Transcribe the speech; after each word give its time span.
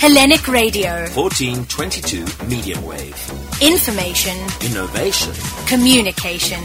Hellenic 0.00 0.48
Radio. 0.48 0.88
1422 1.12 2.24
medium 2.46 2.82
wave. 2.86 3.14
Information. 3.60 4.34
Innovation. 4.64 5.34
Communication. 5.66 6.64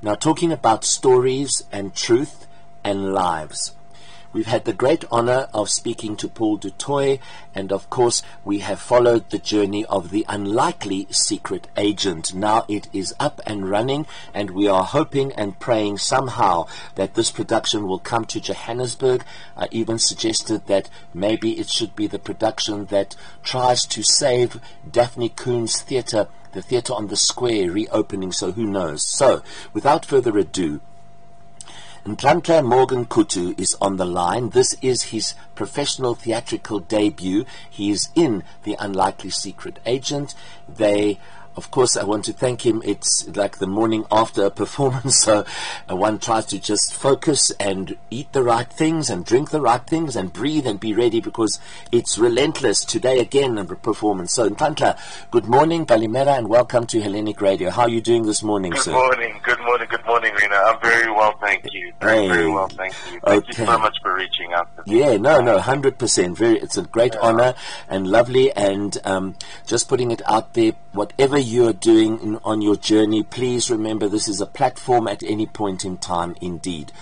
Now, 0.00 0.14
talking 0.14 0.52
about 0.52 0.86
stories 0.86 1.62
and 1.70 1.94
truth 1.94 2.46
and 2.82 3.12
lives. 3.12 3.75
We've 4.36 4.44
had 4.44 4.66
the 4.66 4.74
great 4.74 5.02
honor 5.10 5.48
of 5.54 5.70
speaking 5.70 6.14
to 6.16 6.28
Paul 6.28 6.58
du 6.58 6.68
Toit, 6.68 7.20
and 7.54 7.72
of 7.72 7.88
course, 7.88 8.22
we 8.44 8.58
have 8.58 8.78
followed 8.78 9.30
the 9.30 9.38
journey 9.38 9.86
of 9.86 10.10
the 10.10 10.26
unlikely 10.28 11.06
secret 11.10 11.68
agent. 11.74 12.34
Now 12.34 12.66
it 12.68 12.86
is 12.92 13.14
up 13.18 13.40
and 13.46 13.70
running, 13.70 14.04
and 14.34 14.50
we 14.50 14.68
are 14.68 14.84
hoping 14.84 15.32
and 15.32 15.58
praying 15.58 15.96
somehow 15.96 16.66
that 16.96 17.14
this 17.14 17.30
production 17.30 17.88
will 17.88 17.98
come 17.98 18.26
to 18.26 18.38
Johannesburg. 18.38 19.24
I 19.56 19.68
even 19.70 19.98
suggested 19.98 20.66
that 20.66 20.90
maybe 21.14 21.58
it 21.58 21.70
should 21.70 21.96
be 21.96 22.06
the 22.06 22.18
production 22.18 22.84
that 22.90 23.16
tries 23.42 23.86
to 23.86 24.02
save 24.02 24.60
Daphne 24.92 25.30
Kuhn's 25.30 25.80
theatre 25.80 26.28
the 26.52 26.60
theatre 26.60 26.92
on 26.92 27.08
the 27.08 27.16
square 27.16 27.70
reopening, 27.70 28.32
so 28.32 28.52
who 28.52 28.66
knows. 28.66 29.02
So, 29.02 29.42
without 29.72 30.04
further 30.06 30.36
ado, 30.38 30.80
Ntlanhla 32.06 32.64
Morgan 32.64 33.04
Kutu 33.04 33.58
is 33.60 33.76
on 33.80 33.96
the 33.96 34.04
line. 34.04 34.50
This 34.50 34.76
is 34.80 35.10
his 35.10 35.34
professional 35.56 36.14
theatrical 36.14 36.78
debut. 36.78 37.44
He 37.68 37.90
is 37.90 38.10
in 38.14 38.44
The 38.62 38.76
Unlikely 38.78 39.30
Secret 39.30 39.80
Agent. 39.84 40.32
They 40.68 41.18
of 41.56 41.70
course, 41.70 41.96
I 41.96 42.04
want 42.04 42.24
to 42.26 42.32
thank 42.34 42.66
him. 42.66 42.82
It's 42.84 43.26
like 43.34 43.58
the 43.58 43.66
morning 43.66 44.04
after 44.12 44.44
a 44.44 44.50
performance, 44.62 45.16
so 45.16 45.44
uh, 45.90 45.96
one 45.96 46.18
tries 46.18 46.44
to 46.46 46.58
just 46.58 46.92
focus 46.92 47.50
and 47.58 47.96
eat 48.10 48.30
the 48.32 48.42
right 48.42 48.70
things 48.70 49.08
and 49.08 49.24
drink 49.24 49.50
the 49.50 49.60
right 49.62 49.84
things 49.86 50.16
and 50.16 50.32
breathe 50.32 50.66
and 50.66 50.78
be 50.78 50.92
ready 50.92 51.20
because 51.20 51.58
it's 51.90 52.18
relentless 52.18 52.84
today 52.84 53.20
again 53.20 53.56
in 53.56 53.66
the 53.66 53.74
performance. 53.76 54.34
So, 54.34 54.50
Ntlanhla, 54.50 54.98
good 55.30 55.46
morning, 55.46 55.86
Kalimera, 55.86 56.36
and 56.36 56.48
welcome 56.48 56.86
to 56.88 57.00
Hellenic 57.00 57.40
Radio. 57.40 57.70
How 57.70 57.82
are 57.82 57.88
you 57.88 58.02
doing 58.02 58.24
this 58.26 58.42
morning, 58.42 58.72
Good 58.72 58.80
sir? 58.82 58.92
morning, 58.92 59.40
good 59.42 59.60
morning, 59.60 59.86
good 59.90 60.04
morning, 60.04 60.34
Rena. 60.34 60.56
I'm 60.56 60.80
very 60.80 61.10
well, 61.10 61.34
thank 61.40 61.64
you. 61.72 61.92
Very, 62.00 62.16
Hey. 62.22 62.28
very 62.28 62.50
well, 62.50 62.68
thank 62.68 62.92
you. 63.10 63.20
Thank 63.20 63.44
Okay. 63.48 63.62
you 63.62 63.66
so 63.66 63.78
much 63.78 63.96
for 64.02 64.14
reaching 64.14 64.52
out. 64.52 64.68
Yeah, 64.84 65.16
no, 65.16 65.40
no, 65.40 65.58
hundred 65.58 65.98
percent. 65.98 66.36
Very, 66.36 66.58
it's 66.58 66.76
a 66.76 66.82
great 66.82 67.16
honor 67.16 67.54
and 67.88 68.06
lovely, 68.06 68.52
and 68.52 68.98
um, 69.04 69.36
just 69.66 69.88
putting 69.88 70.10
it 70.10 70.20
out 70.26 70.52
there. 70.54 70.72
Whatever 70.92 71.36
you 71.46 71.66
are 71.68 71.72
doing 71.72 72.20
in, 72.20 72.36
on 72.44 72.60
your 72.60 72.76
journey, 72.76 73.22
please 73.22 73.70
remember 73.70 74.08
this 74.08 74.28
is 74.28 74.40
a 74.40 74.46
platform 74.46 75.08
at 75.08 75.22
any 75.22 75.46
point 75.46 75.84
in 75.84 75.96
time. 75.98 76.34
Indeed. 76.40 76.92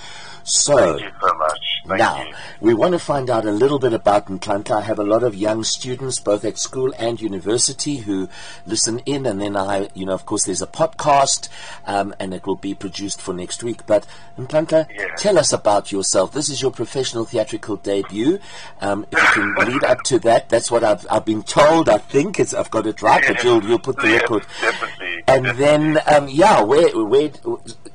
So. 0.44 0.98
Thank 0.98 1.00
you 1.02 1.10
so 1.20 1.94
now, 1.96 2.22
you. 2.24 2.34
we 2.60 2.74
want 2.74 2.92
to 2.92 2.98
find 2.98 3.28
out 3.28 3.44
a 3.44 3.50
little 3.50 3.78
bit 3.78 3.92
about 3.92 4.26
Ntlanhla. 4.26 4.78
I 4.78 4.80
have 4.82 4.98
a 4.98 5.04
lot 5.04 5.22
of 5.22 5.34
young 5.34 5.64
students, 5.64 6.18
both 6.20 6.44
at 6.44 6.58
school 6.58 6.92
and 6.98 7.20
university, 7.20 7.96
who 7.98 8.28
listen 8.66 9.00
in, 9.00 9.26
and 9.26 9.40
then 9.40 9.56
I, 9.56 9.88
you 9.94 10.06
know, 10.06 10.12
of 10.14 10.24
course, 10.26 10.44
there's 10.44 10.62
a 10.62 10.66
podcast, 10.66 11.48
um, 11.86 12.14
and 12.18 12.32
it 12.34 12.46
will 12.46 12.56
be 12.56 12.74
produced 12.74 13.20
for 13.20 13.34
next 13.34 13.62
week. 13.62 13.86
But 13.86 14.06
Ntlanhla, 14.38 14.86
Yes. 14.94 15.22
tell 15.22 15.38
us 15.38 15.52
about 15.52 15.92
yourself. 15.92 16.32
This 16.32 16.48
is 16.48 16.62
your 16.62 16.70
professional 16.70 17.24
theatrical 17.24 17.76
debut. 17.76 18.38
Um, 18.80 19.06
if 19.12 19.18
you 19.36 19.54
can 19.54 19.54
lead 19.72 19.84
up 19.84 20.02
to 20.04 20.18
that, 20.20 20.48
that's 20.48 20.70
what 20.70 20.84
I've, 20.84 21.06
I've 21.10 21.24
been 21.24 21.42
told. 21.42 21.88
I 21.88 21.98
think 21.98 22.40
it's, 22.40 22.54
I've 22.54 22.70
got 22.70 22.86
it 22.86 23.02
right, 23.02 23.22
but 23.26 23.36
Yes. 23.36 23.44
you'll, 23.44 23.64
you'll 23.64 23.78
put 23.78 23.96
the 23.96 24.08
record. 24.12 24.46
definitely, 24.60 25.22
And 25.28 25.44
definitely. 25.44 25.94
then, 25.94 25.98
um, 26.06 26.28
yeah, 26.28 26.62
where, 26.62 26.88
where 27.04 27.30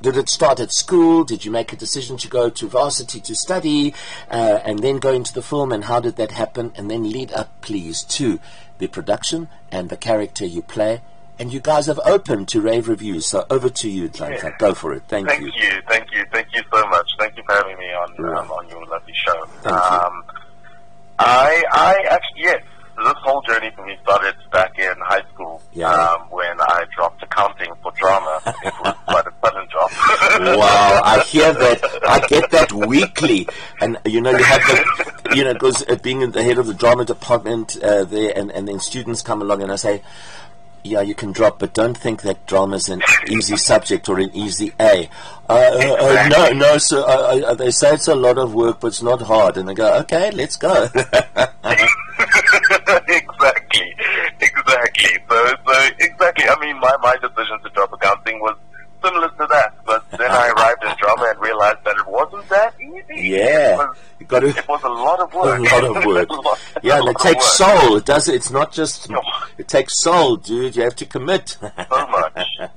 did 0.02 0.16
it 0.18 0.30
start 0.30 0.60
at 0.60 0.72
school? 0.72 1.24
Did 1.24 1.44
you 1.44 1.52
make 1.52 1.74
a 1.74 1.76
decision 1.76 2.18
to 2.18 2.28
go 2.28 2.39
to 2.48 2.68
varsity 2.70 3.20
to 3.22 3.36
study, 3.36 3.94
uh, 4.32 4.60
and 4.64 4.80
then 4.80 5.00
go 5.00 5.12
into 5.12 5.34
the 5.34 5.42
film? 5.42 5.72
And 5.74 5.84
how 5.86 6.00
did 6.00 6.16
that 6.16 6.32
happen? 6.32 6.72
And 6.76 6.90
then 6.90 7.10
lead 7.12 7.34
up, 7.34 7.50
please, 7.62 8.04
to 8.04 8.40
the 8.78 8.88
production 8.88 9.50
and 9.72 9.90
the 9.90 9.98
character 9.98 10.46
you 10.46 10.62
play. 10.62 11.02
And 11.38 11.52
you 11.54 11.60
guys 11.62 11.86
have 11.88 12.00
opened 12.06 12.50
to 12.50 12.60
rave 12.62 12.88
reviews, 12.90 13.26
so 13.26 13.46
over 13.50 13.70
to 13.70 13.90
you. 13.90 14.10
Yeah. 14.20 14.52
Go 14.60 14.74
for 14.74 14.94
it. 14.94 15.04
Thank, 15.08 15.28
Thank 15.30 15.42
you. 15.42 15.52
you, 15.56 15.72
thank 15.88 16.12
you, 16.12 16.26
thank 16.34 16.48
you 16.54 16.62
so 16.72 16.86
much. 16.88 17.08
Thank 17.18 17.38
you 17.38 17.44
for 17.46 17.56
having 17.56 17.78
me 17.78 17.86
on 17.94 18.16
Right. 18.24 18.38
um, 18.42 18.52
on 18.52 18.68
your 18.70 18.86
lovely 18.86 19.14
show. 19.26 19.46
Thank 19.64 19.74
you. 19.76 19.82
um, 19.82 20.24
I 21.18 21.64
I 21.72 21.96
actually 22.10 22.42
yes, 22.44 22.62
this 22.98 23.14
whole 23.24 23.42
journey 23.44 23.72
for 23.76 23.86
me 23.86 23.98
started 24.04 24.36
back 24.52 24.78
in 24.80 24.94
high 25.00 25.24
school 25.34 25.62
Yeah. 25.74 25.90
um, 25.92 26.24
when 26.30 26.60
I 26.60 26.84
dropped 26.96 27.24
accounting 27.24 27.72
for 27.82 27.92
drama. 27.94 28.42
it 28.46 28.74
was 28.84 28.96
quite 29.08 29.26
a 29.28 29.34
sudden 29.42 29.68
drop. 29.70 29.92
Wow, 30.58 31.02
I 31.06 31.24
hear 31.26 31.54
that. 31.54 31.82
I 32.10 32.20
get 32.28 32.50
that 32.52 32.72
weekly, 32.72 33.48
and 33.82 33.98
you 34.06 34.22
know 34.22 34.32
you 34.32 34.44
have 34.44 34.62
the, 34.62 35.34
you 35.36 35.44
know, 35.44 35.54
because 35.54 35.88
uh, 35.88 35.96
being 36.02 36.32
the 36.32 36.44
head 36.44 36.58
of 36.58 36.68
the 36.68 36.74
drama 36.74 37.06
department 37.06 37.78
uh, 37.84 38.04
there, 38.04 38.34
and 38.36 38.52
and 38.52 38.68
then 38.68 38.80
students 38.80 39.22
come 39.22 39.42
along, 39.42 39.62
and 39.62 39.72
I 39.72 39.76
say, 39.76 40.02
yeah, 40.84 41.02
you 41.02 41.14
can 41.14 41.32
drop, 41.32 41.60
but 41.60 41.74
don't 41.74 41.98
think 41.98 42.22
that 42.24 42.46
drama's 42.48 42.90
an 42.90 43.02
easy 43.30 43.58
subject 43.58 44.08
or 44.10 44.20
an 44.20 44.32
easy 44.34 44.74
A. 44.80 45.10
Uh, 45.50 45.54
uh, 45.54 45.96
uh, 46.00 46.28
no, 46.30 46.50
no, 46.52 46.78
sir. 46.78 47.00
Uh, 47.02 47.40
uh, 47.40 47.54
they 47.54 47.72
say 47.72 47.94
it's 47.94 48.08
a 48.08 48.16
lot 48.16 48.38
of 48.38 48.54
work, 48.54 48.80
but 48.80 48.88
it's 48.88 49.02
not 49.04 49.22
hard, 49.22 49.58
and 49.58 49.70
I 49.70 49.74
go, 49.74 49.98
okay, 50.00 50.32
let's 50.32 50.56
go. 50.58 50.88
exactly, 53.08 53.96
exactly. 54.42 55.18
So, 55.30 55.56
so 55.68 55.90
exactly. 56.00 56.48
I 56.48 56.58
mean, 56.60 56.80
my 56.80 56.96
my 57.02 57.16
decision 57.18 57.60
to 57.64 57.70
drop 57.70 57.94
accounting 57.94 58.40
was 58.40 58.58
similar 59.04 59.30
to 59.30 59.48
that, 59.50 59.74
but 59.86 60.10
then 60.12 60.30
I 60.30 60.50
arrived 60.50 60.84
in 60.84 60.94
drama 61.00 61.32
and 61.32 61.40
realized 61.42 61.84
that 61.86 61.98
it 61.98 62.08
wasn't 62.08 62.48
that 62.50 62.74
easy. 62.80 63.30
Yeah. 63.30 63.74
it 63.74 63.78
was, 63.78 63.98
You 64.20 64.26
got 64.26 64.40
to. 64.42 64.48
it 64.48 64.68
was 64.68 64.84
a 64.84 64.90
lot 65.10 65.20
of 65.20 65.34
A 65.34 65.38
lot 65.38 65.84
of 65.98 66.06
work. 66.06 66.30
Lot- 66.46 66.60
Yeah, 66.84 67.00
and 67.00 67.10
it 67.10 67.18
takes 67.20 67.46
soul. 67.58 67.98
It 67.98 68.06
does. 68.06 68.28
It's 68.28 68.52
not 68.52 68.72
just. 68.72 69.08
It 69.58 69.68
takes 69.68 69.94
soul, 70.02 70.38
dude. 70.38 70.76
You 70.78 70.84
have 70.84 70.96
to 70.98 71.06
commit. 71.06 71.50
so 71.60 71.68
much, 72.08 72.48
so 72.60 72.68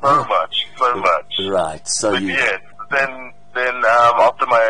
much, 0.34 0.66
so 0.78 0.94
much. 0.96 1.32
right. 1.48 1.88
So 1.88 2.10
But 2.12 2.22
you. 2.22 2.28
yes, 2.34 2.60
then 2.90 3.32
then 3.54 3.74
um, 3.76 4.14
after 4.28 4.46
my 4.46 4.66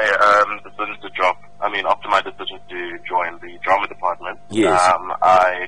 um, 0.46 0.60
decision 0.62 0.96
to 1.02 1.08
drop, 1.10 1.38
I 1.60 1.68
mean 1.72 1.84
after 1.86 2.08
my 2.08 2.20
decision 2.20 2.58
to 2.68 2.98
join 3.08 3.38
the 3.40 3.58
drama 3.64 3.88
department, 3.88 4.38
Yes. 4.48 4.80
um, 4.94 5.12
I 5.22 5.66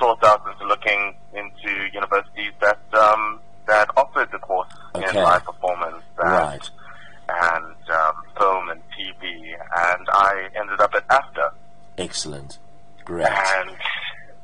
sought 0.00 0.24
out 0.24 0.42
into 0.50 0.64
looking 0.66 1.14
into 1.34 1.70
universities 1.92 2.52
that 2.60 2.80
um, 2.98 3.38
that 3.66 3.88
offered 3.96 4.28
the 4.32 4.38
course 4.38 4.72
Okay. 4.94 5.08
in 5.18 5.24
live 5.24 5.44
performance 5.44 6.02
and, 6.18 6.30
Right. 6.32 6.70
and 7.28 7.76
um, 8.00 8.14
film 8.38 8.68
and 8.70 8.80
TV, 8.96 9.22
and 9.90 10.08
I 10.22 10.48
ended 10.60 10.80
up 10.80 10.92
at 10.94 11.06
AFDA, 11.08 11.50
Excellent. 11.98 12.58
Great. 13.04 13.26
and 13.26 13.70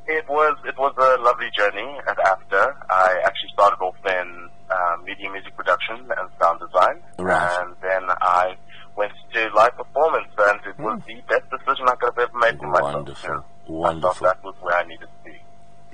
it 0.07 0.27
was 0.27 0.57
it 0.65 0.77
was 0.77 0.93
a 0.97 1.21
lovely 1.21 1.49
journey 1.57 1.97
at 2.07 2.17
AFDA. 2.17 2.75
I 2.89 3.21
actually 3.25 3.49
started 3.53 3.77
off 3.81 3.95
in 4.05 4.49
um, 4.71 5.03
media 5.05 5.29
music 5.31 5.55
production 5.55 5.97
and 6.17 6.29
sound 6.41 6.59
design, 6.59 7.01
Right. 7.17 7.59
and 7.61 7.75
then 7.81 8.03
I 8.21 8.55
went 8.95 9.13
to 9.33 9.49
live 9.55 9.75
performance, 9.77 10.27
and 10.37 10.59
it 10.65 10.77
was 10.79 10.99
the 11.07 11.15
best 11.29 11.49
decision 11.49 11.87
I 11.87 11.95
could 11.95 12.13
have 12.15 12.29
ever 12.29 12.37
made 12.37 12.57
for 12.59 12.67
myself. 12.67 12.93
Wonderful. 12.95 13.29
Yeah. 13.29 13.35
I 13.37 13.41
thought 13.41 13.69
Wonderful. 13.69 14.27
that 14.27 14.43
was 14.43 14.55
where 14.61 14.75
I 14.75 14.83
needed 14.83 15.07
to 15.07 15.29
be. 15.31 15.37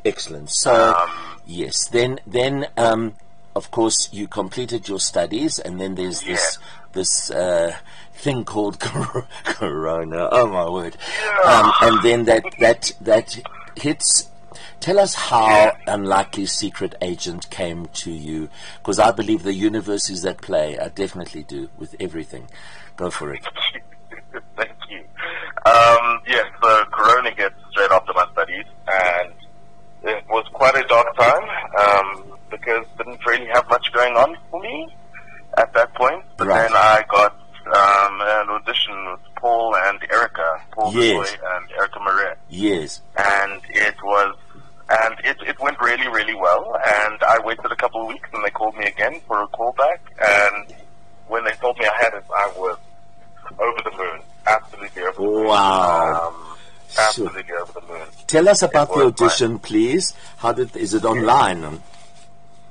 Excellent. 0.05 0.49
So, 0.51 0.95
Um, 0.95 1.09
yes, 1.45 1.87
then, 1.89 2.19
then, 2.25 2.67
um, 2.77 3.15
of 3.55 3.69
course, 3.71 4.09
you 4.11 4.27
completed 4.27 4.87
your 4.87 4.99
studies, 4.99 5.59
and 5.59 5.79
then 5.79 5.95
there's 5.95 6.21
this 6.21 6.57
this 6.95 7.29
uh, 7.29 7.75
thing 8.13 8.43
called 8.43 8.79
Corona. 9.43 10.29
Oh 10.31 10.47
my 10.47 10.67
word! 10.67 10.97
Um, 11.45 11.71
and 11.81 12.01
then 12.01 12.25
that 12.25 12.43
that 12.59 12.91
that 13.01 13.39
hits. 13.75 14.31
Tell 14.79 14.99
us 14.99 15.15
how 15.15 15.75
Unlikely 15.87 16.45
Secret 16.45 16.95
Agent 17.01 17.49
came 17.49 17.87
to 17.87 18.11
you, 18.11 18.49
because 18.77 18.99
I 18.99 19.11
believe 19.11 19.43
the 19.43 19.53
universe 19.53 20.09
is 20.09 20.25
at 20.25 20.41
play. 20.41 20.77
I 20.77 20.89
definitely 20.89 21.43
do 21.43 21.69
with 21.77 21.95
everything. 21.99 22.47
Go 22.95 23.09
for 23.09 23.33
it. 23.33 23.43
Thank 24.55 24.71
you. 24.89 24.99
Um, 25.65 26.21
yes, 26.27 26.45
so 26.61 26.85
Corona 26.91 27.33
gets 27.33 27.55
straight 27.71 27.91
after 27.91 28.13
my 28.13 28.27
studies, 28.33 28.65
and 28.87 29.33
it 30.03 30.23
was 30.29 30.45
quite 30.53 30.75
a 30.75 30.83
dark 30.83 31.15
time 31.17 31.49
um, 31.79 32.37
because 32.51 32.85
didn't 32.97 33.25
really 33.25 33.47
have 33.47 33.67
much 33.69 33.91
going 33.91 34.15
on 34.15 34.37
for 34.51 34.61
me 34.61 34.87
at 35.57 35.73
that 35.73 35.93
point. 35.95 36.23
But 36.37 36.47
Right. 36.47 36.61
then 36.63 36.71
I 36.75 37.03
got 37.09 37.33
um, 37.65 38.21
an 38.21 38.49
audition 38.49 39.11
with 39.11 39.19
Paul 39.35 39.75
and 39.75 39.99
Erika, 40.11 40.61
Paul 40.71 40.93
Yes. 40.93 41.35
And 41.55 41.71
Erika 41.71 41.99
Marais, 41.99 42.35
Yes. 42.49 43.01
and 43.17 43.61
it 43.69 43.95
was. 44.03 44.35
And 44.87 45.15
it, 45.23 45.37
it 45.47 45.59
went 45.59 45.79
really, 45.81 46.07
really 46.09 46.35
well. 46.35 46.79
And 46.85 47.17
I 47.23 47.39
waited 47.43 47.71
a 47.71 47.75
couple 47.75 48.01
of 48.03 48.07
weeks, 48.07 48.29
and 48.31 48.45
they 48.45 48.51
called 48.51 48.77
me 48.77 48.85
again 48.85 49.19
for 49.27 49.41
a 49.41 49.47
callback. 49.47 49.97
And 50.19 50.75
when 51.27 51.43
they 51.43 51.53
told 51.53 51.79
me 51.79 51.85
I 51.87 52.03
had 52.03 52.13
it, 52.13 52.23
I 52.37 52.51
was 52.55 52.77
over 53.57 53.79
the 53.83 53.97
moon. 53.97 54.21
Absolutely 54.45 55.01
over 55.01 55.13
the 55.13 55.21
moon. 55.23 55.45
Wow. 55.47 56.27
Um, 56.35 56.57
absolutely 56.99 57.43
over 57.59 57.71
the 57.73 57.81
moon. 57.87 58.07
Tell 58.27 58.47
us 58.47 58.61
about 58.61 58.89
the 58.93 59.05
audition, 59.07 59.57
please. 59.57 60.13
How 60.37 60.51
did? 60.53 60.75
Is 60.75 60.93
it 60.93 61.03
online? 61.03 61.81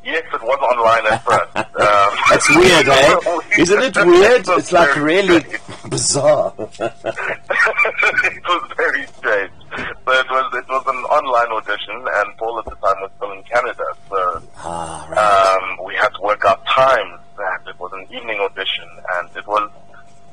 Yes, 0.05 0.23
it 0.33 0.43
was 0.43 0.59
online 0.61 1.07
at 1.13 1.25
first. 1.25 1.51
Um, 1.75 2.11
That's 2.31 2.49
weird, 2.57 2.89
eh? 2.89 3.19
Isn't 3.59 3.83
it 3.83 3.97
weird? 4.07 4.45
It's 4.49 4.71
like 4.73 4.95
really 5.11 5.41
strange. 5.41 5.61
bizarre. 5.91 6.55
it 6.59 8.43
was 8.49 8.73
very 8.77 9.07
strange. 9.19 9.51
So 9.77 10.13
it 10.13 10.27
was 10.31 10.55
it 10.55 10.69
was 10.69 10.85
an 10.87 10.97
online 11.11 11.49
audition, 11.53 11.97
and 12.15 12.37
Paul 12.39 12.59
at 12.61 12.65
the 12.67 12.71
time 12.77 12.97
was 13.03 13.11
still 13.17 13.33
in 13.33 13.43
Canada. 13.43 13.85
So 14.09 14.43
ah, 14.59 15.07
right. 15.11 15.19
um, 15.19 15.85
we 15.85 15.95
had 15.97 16.09
to 16.15 16.21
work 16.23 16.45
out 16.45 16.65
times, 16.67 17.21
and 17.39 17.69
it 17.69 17.79
was 17.81 17.91
an 17.93 18.07
evening 18.17 18.39
audition, 18.41 18.89
and 19.19 19.29
it 19.37 19.47
was. 19.47 19.69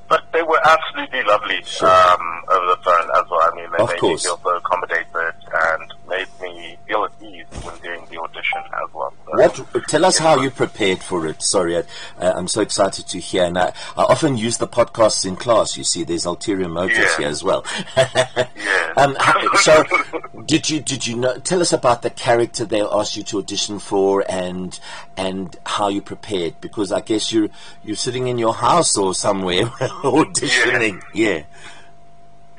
But 0.07 0.23
they 0.33 0.43
were 0.43 0.59
absolutely 0.65 1.23
lovely 1.23 1.61
Sure. 1.63 1.89
um, 1.89 2.43
over 2.49 2.65
the 2.67 2.77
phone 2.83 3.09
as 3.15 3.23
well. 3.31 3.41
I 3.51 3.55
mean, 3.55 3.71
they 3.71 3.83
Of 3.83 3.89
made 3.89 3.99
course. 3.99 4.23
me 4.25 4.27
feel 4.29 4.39
so 4.43 4.50
Tell 9.91 10.05
us 10.05 10.17
how 10.17 10.41
you 10.41 10.49
prepared 10.51 10.99
for 11.03 11.27
it. 11.27 11.43
Sorry, 11.43 11.75
I, 11.75 11.79
uh, 12.17 12.31
I'm 12.37 12.47
so 12.47 12.61
excited 12.61 13.07
to 13.07 13.19
hear. 13.19 13.43
And 13.43 13.57
I, 13.57 13.73
I 13.97 14.03
often 14.03 14.37
use 14.37 14.57
the 14.57 14.65
podcasts 14.65 15.25
in 15.25 15.35
class. 15.35 15.75
You 15.75 15.83
see, 15.83 16.05
there's 16.05 16.25
ulterior 16.25 16.69
motives 16.69 16.97
Yeah. 16.97 17.17
here 17.17 17.27
as 17.27 17.43
well. 17.43 17.65
Yeah. 17.97 18.93
um, 18.95 19.17
so, 19.61 19.83
did 20.45 20.69
you 20.69 20.79
did 20.79 21.05
you 21.05 21.17
know? 21.17 21.35
Tell 21.39 21.59
us 21.61 21.73
about 21.73 22.03
the 22.03 22.09
character 22.09 22.63
they 22.63 22.79
asked 22.81 23.17
you 23.17 23.23
to 23.23 23.39
audition 23.39 23.79
for, 23.79 24.23
and 24.29 24.79
and 25.17 25.57
how 25.65 25.89
you 25.89 26.01
prepared. 26.01 26.61
Because 26.61 26.93
I 26.93 27.01
guess 27.01 27.33
you're 27.33 27.49
you're 27.83 27.97
sitting 27.97 28.27
in 28.29 28.37
your 28.37 28.53
house 28.53 28.95
or 28.95 29.13
somewhere 29.13 29.65
auditioning. 30.05 31.01
Yeah. 31.13 31.43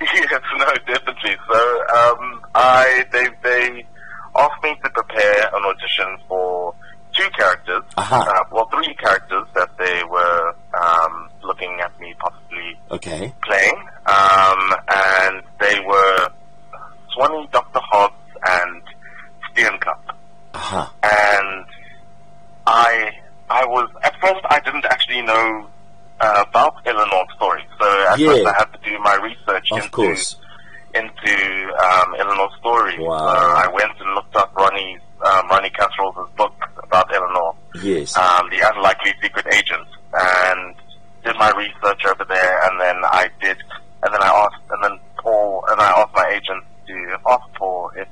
Yes, 0.02 0.42
no, 0.58 0.66
definitely. 0.86 1.36
So, 1.50 1.80
um, 1.96 2.42
I 2.54 3.06
they 3.10 3.26
they 3.42 3.86
asked 4.36 4.62
me 4.62 4.76
to 4.84 4.90
prepare 4.90 5.46
an 5.54 5.64
audition 5.64 6.18
for 6.28 6.74
two 7.14 7.28
characters. 7.38 7.82
Aha. 7.96 8.20
Uh, 8.20 8.44
well, 8.52 8.66
three 8.72 8.94
characters 8.94 9.44
that 9.54 9.70
they 9.78 10.02
were 10.08 10.54
um, 10.80 11.28
looking 11.42 11.78
at 11.80 11.98
me 12.00 12.14
possibly 12.18 12.78
Okay. 12.90 13.32
playing, 13.42 13.76
um, 14.06 14.74
and 14.88 15.42
they 15.60 15.80
were 15.86 16.28
Swanee, 17.14 17.48
Doctor 17.52 17.80
Hobbs, 17.82 18.14
and 18.48 18.82
Steenkamp. 19.52 19.98
Aha. 20.54 20.92
and 21.02 21.64
I 22.66 23.10
I 23.48 23.64
was 23.66 23.88
at 24.04 24.14
first 24.20 24.40
I 24.50 24.60
didn't 24.60 24.84
actually 24.84 25.22
know 25.22 25.66
uh, 26.20 26.44
about 26.48 26.74
Eleanor's 26.86 27.32
story, 27.36 27.62
so 27.80 28.06
at 28.08 28.18
Yeah. 28.18 28.32
first 28.32 28.46
I 28.46 28.52
had 28.58 28.72
to 28.72 28.78
do 28.84 28.98
my 29.00 29.14
research 29.16 29.68
Of 29.72 29.78
into 29.78 29.88
course. 29.90 30.36
into 30.94 31.74
um, 31.82 32.14
Eleanor's 32.18 32.54
story. 32.60 32.98
Wow. 32.98 33.16
So 33.18 33.24
I 33.64 33.66
went 33.72 33.98
and 33.98 34.14
looked 34.14 34.36
up 34.36 34.54
Ronnie's 34.54 35.00
um, 35.24 35.48
Ronnie 35.48 35.70
Kasrils' 35.70 36.36
book 36.36 36.54
about 36.92 37.12
Eleanor, 37.14 37.54
Yes. 37.82 38.14
um, 38.18 38.48
the 38.50 38.60
unlikely 38.74 39.14
secret 39.22 39.46
agent, 39.52 39.88
and 40.12 40.74
did 41.24 41.34
my 41.38 41.50
research 41.56 42.04
over 42.06 42.24
there, 42.28 42.62
and 42.68 42.78
then 42.80 42.96
I 43.04 43.28
did, 43.40 43.56
and 44.02 44.12
then 44.12 44.22
I 44.22 44.28
asked, 44.28 44.62
and 44.70 44.84
then 44.84 44.98
Paul, 45.16 45.64
and 45.70 45.80
I 45.80 45.88
asked 46.00 46.14
my 46.14 46.28
agent 46.28 46.62
to 46.88 47.16
ask 47.30 47.44
Paul 47.54 47.90
if 47.96 48.08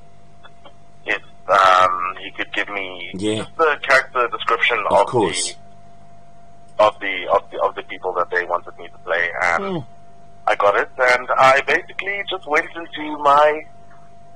if 1.04 1.22
um, 1.48 2.16
he 2.24 2.30
could 2.32 2.52
give 2.54 2.68
me 2.70 3.10
Yeah. 3.14 3.38
just 3.42 3.56
the 3.58 3.76
character 3.86 4.28
description 4.28 4.78
Of 4.90 5.08
of, 5.08 5.12
the 5.12 5.54
of 6.78 7.00
the 7.00 7.26
of 7.28 7.50
the 7.50 7.60
of 7.60 7.74
the 7.74 7.82
people 7.82 8.12
that 8.14 8.30
they 8.30 8.44
wanted 8.44 8.78
me 8.78 8.88
to 8.88 8.98
play, 9.04 9.28
and 9.42 9.64
Hmm. 9.64 9.78
I 10.46 10.54
got 10.54 10.74
it, 10.76 10.88
and 10.96 11.28
I 11.36 11.60
basically 11.66 12.22
just 12.30 12.46
went 12.46 12.70
into 12.74 13.18
my 13.18 13.62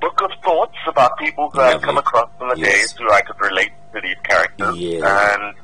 book 0.00 0.20
of 0.20 0.30
thoughts 0.44 0.76
about 0.86 1.16
people 1.18 1.48
who 1.50 1.60
I'd 1.62 1.80
come 1.80 1.96
across 1.96 2.28
in 2.42 2.48
the 2.48 2.58
Yes. 2.58 2.68
days 2.72 2.92
who 2.98 3.10
I 3.10 3.22
could 3.22 3.40
relate 3.40 3.72
to 3.94 4.00
these 4.00 4.16
characters, 4.24 4.76
Yeah. 4.76 5.34
and 5.34 5.54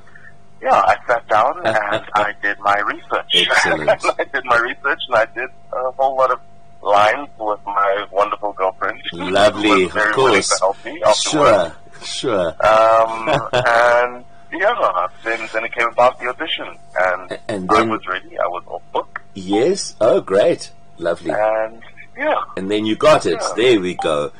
yeah, 0.62 0.74
I 0.74 0.96
sat 1.06 1.26
down 1.28 1.56
and 1.66 2.04
I 2.14 2.32
did 2.42 2.58
my 2.60 2.78
research. 2.80 3.48
I 4.18 4.24
did 4.32 4.44
my 4.44 4.58
research, 4.58 5.00
and 5.08 5.16
I 5.16 5.24
did 5.34 5.48
a 5.72 5.90
whole 5.92 6.16
lot 6.16 6.30
of 6.30 6.40
lines 6.82 7.28
with 7.38 7.60
my 7.66 8.06
wonderful 8.10 8.52
girlfriend. 8.52 9.00
Lovely, 9.12 9.84
of 9.84 9.92
course. 10.12 10.48
to 10.48 10.56
help 10.60 10.84
me. 10.84 11.02
Sure. 11.14 11.72
Sure. 12.02 12.48
Um, 12.64 13.28
and 13.52 14.24
yeah, 14.52 15.06
then 15.24 15.48
then 15.52 15.64
it 15.64 15.72
came 15.74 15.88
about 15.88 16.18
the 16.18 16.28
audition, 16.28 16.68
and, 16.98 17.38
And 17.48 17.70
I 17.70 17.74
then- 17.80 17.90
was 17.90 18.06
ready. 18.06 18.38
I 18.38 18.46
was 18.46 18.62
off 18.66 18.82
book, 18.92 19.20
Yes. 19.34 19.94
Oh, 20.00 20.20
great. 20.20 20.70
Lovely. 20.98 21.30
and 21.32 21.82
yeah. 22.20 22.34
And 22.56 22.70
then 22.70 22.84
you 22.86 22.94
got 22.96 23.26
it. 23.26 23.38
Yeah. 23.40 23.52
There 23.56 23.80
we 23.80 23.94
go. 23.94 24.30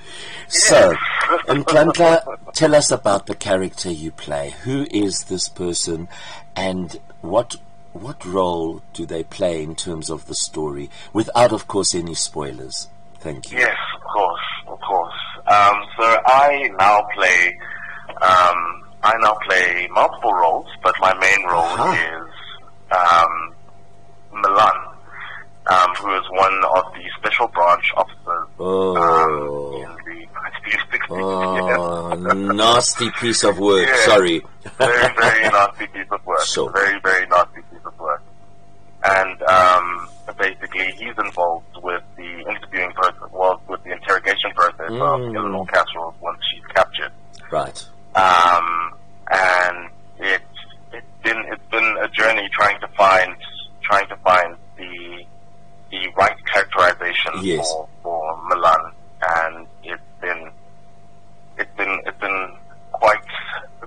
So, 0.49 0.95
and 1.49 1.67
tell 1.67 2.75
us 2.75 2.91
about 2.91 3.27
the 3.27 3.35
character 3.35 3.91
you 3.91 4.11
play. 4.13 4.55
Who 4.65 4.87
is 4.91 5.25
this 5.25 5.49
person, 5.49 6.09
and 6.55 7.01
what 7.23 7.57
what 7.93 8.25
role 8.25 8.83
do 8.93 9.05
they 9.07 9.25
play 9.25 9.63
in 9.65 9.75
terms 9.75 10.11
of 10.11 10.27
the 10.27 10.35
story, 10.35 10.89
without, 11.13 11.53
of 11.53 11.67
course, 11.67 11.93
any 11.95 12.15
spoilers? 12.15 12.89
Thank 13.19 13.51
you. 13.51 13.59
Yes, 13.59 13.77
of 13.97 14.03
course, 14.03 14.41
of 14.69 14.81
course. 14.81 15.15
Um, 15.47 15.77
so 15.99 16.19
I 16.27 16.71
now 16.79 17.05
play, 17.15 17.59
um, 18.23 18.85
I 19.03 19.15
now 19.21 19.37
play 19.49 19.89
multiple 19.91 20.33
roles, 20.33 20.67
but 20.85 20.95
my 21.01 21.13
main 21.19 21.45
role 21.47 21.65
Uh-huh. 21.65 21.93
is 21.93 22.97
um, 22.97 23.55
Milan, 24.41 24.90
um, 25.71 25.95
who 25.97 26.15
is 26.17 26.25
one 26.31 26.55
of 26.77 26.85
the 26.95 27.05
special 27.19 27.49
branch 27.49 27.85
officers 27.97 28.49
Oh. 28.59 28.97
um, 28.97 29.83
in 29.83 29.91
the 30.05 30.27
1960s. 30.35 31.77
Oh, 31.79 32.15
nasty 32.55 33.11
piece 33.21 33.45
of 33.45 33.59
work. 33.59 33.87
Yeah. 33.87 34.05
Sorry. 34.07 34.43
very, 34.79 35.15
very 35.15 35.43
nasty 35.51 35.87
piece 35.89 36.07
of 36.11 36.25
work. 36.27 36.41
So. 36.41 36.69
Very, 36.69 36.99
very 37.01 37.27
nasty 37.29 37.63
piece 37.71 37.85
of 37.85 37.99
work. 37.99 38.23
And 39.03 39.43
um, 39.45 40.09
basically, 40.39 40.93
he's 40.99 41.15
involved 41.19 41.67
with 41.83 42.03
the 42.17 42.41
interviewing 42.51 42.93
process, 42.93 43.31
well, 43.33 43.61
with 43.69 43.83
the 43.85 43.93
interrogation 43.93 44.51
process 44.55 44.91
Mm. 44.91 45.01
of 45.31 45.37
Eleanor 45.37 45.65
Kasrils 45.67 46.15
once 46.21 46.39
she's 46.53 46.65
captured. 46.75 47.13
Right. 47.51 47.87
Um, 48.15 48.95
and 49.31 49.89
it's 50.19 50.45
it's 50.93 51.07
been 51.23 51.39
it's 51.49 51.71
been 51.71 51.97
a 52.03 52.09
journey 52.09 52.49
trying 52.53 52.79
to 52.81 52.89
find 52.89 53.35
trying 53.83 54.09
to 54.09 54.17
find 54.17 54.57
the 54.77 55.25
the 55.91 56.09
right 56.17 56.37
characterization 56.53 57.33
Yes. 57.43 57.71
for 57.73 57.89
for 58.03 58.39
Milan, 58.49 58.93
and 59.39 59.67
it's 59.85 60.03
been 60.21 60.51
it's 61.57 61.75
been 61.77 62.01
it's 62.07 62.19
been 62.21 62.55
quite 62.93 63.21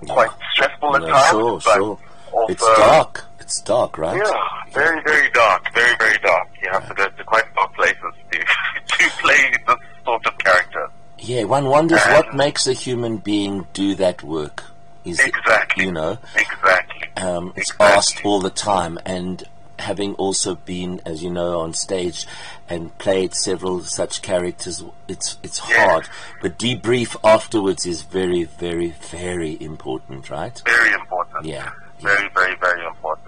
quite 0.08 0.30
stressful 0.54 0.96
at 0.96 1.02
No, 1.04 1.08
times, 1.10 1.30
sure, 1.32 1.54
but 1.66 1.76
sure. 1.76 2.00
also 2.32 2.52
It's 2.54 2.64
dark. 2.78 3.26
It's 3.40 3.62
dark, 3.62 3.98
right? 3.98 4.16
yeah, 4.16 4.34
very 4.72 5.02
very 5.04 5.30
dark, 5.32 5.74
very 5.74 5.96
very 6.00 6.18
dark. 6.20 6.48
You 6.62 6.70
have 6.72 6.88
to 6.88 6.94
go 6.94 7.08
to 7.10 7.24
quite 7.26 7.54
dark 7.56 7.74
places 7.76 8.14
to 8.32 8.40
to 8.40 9.10
play 9.22 9.52
this 9.68 9.78
sort 10.06 10.26
of 10.26 10.38
character. 10.38 10.90
Yeah, 11.20 11.43
one 11.54 11.66
wonders 11.66 12.02
And- 12.06 12.16
what 12.16 12.34
makes 12.34 12.66
a 12.66 12.74
human 12.74 13.18
being 13.18 13.68
do 13.74 13.94
that 13.96 14.24
work. 14.24 14.64
Is 15.06 15.20
it- 15.20 15.28
Exactly. 15.36 15.86
you 15.86 15.92
know, 15.92 16.18
Exactly. 16.36 17.10
um, 17.18 17.54
it's 17.56 17.70
Exactly. 17.72 17.98
asked 17.98 18.20
all 18.26 18.40
the 18.40 18.50
time, 18.50 18.98
and 19.06 19.44
having 19.78 20.16
also 20.16 20.56
been, 20.56 21.00
as 21.06 21.22
you 21.22 21.30
know, 21.30 21.60
on 21.60 21.74
stage 21.74 22.26
and 22.70 22.98
played 22.98 23.36
several 23.36 23.84
such 23.84 24.22
characters, 24.22 24.78
it's 25.14 25.38
it's 25.44 25.60
Yeah. 25.70 25.86
hard. 25.90 26.06
But 26.42 26.58
debrief 26.58 27.16
afterwards 27.36 27.86
is 27.86 28.02
very, 28.02 28.44
very, 28.46 28.90
very 29.12 29.54
important, 29.62 30.30
right? 30.32 30.60
Very 30.66 30.94
important. 30.94 31.46
Yeah. 31.46 31.70
Very, 32.00 32.30
very, 32.30 32.56
very 32.56 32.84
important. 32.94 33.23